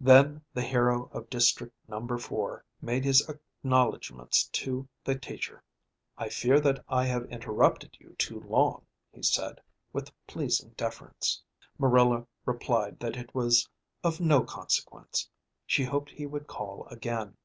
Then 0.00 0.44
the 0.54 0.62
Hero 0.62 1.06
of 1.12 1.28
District 1.28 1.74
Number 1.88 2.18
Four 2.18 2.64
made 2.80 3.02
his 3.04 3.28
acknowledgments 3.28 4.44
to 4.52 4.88
the 5.02 5.18
teacher. 5.18 5.64
"I 6.16 6.28
fear 6.28 6.60
that 6.60 6.84
I 6.88 7.06
have 7.06 7.24
interrupted 7.30 7.96
you 7.98 8.14
too 8.16 8.38
long," 8.42 8.86
he 9.10 9.24
said, 9.24 9.60
with 9.92 10.12
pleasing 10.28 10.70
deference. 10.76 11.42
Marilla 11.78 12.28
replied 12.44 13.00
that 13.00 13.16
it 13.16 13.34
was 13.34 13.68
of 14.04 14.20
no 14.20 14.44
consequence; 14.44 15.28
she 15.66 15.82
hoped 15.82 16.10
he 16.12 16.26
would 16.26 16.46
call 16.46 16.86
again. 16.88 17.36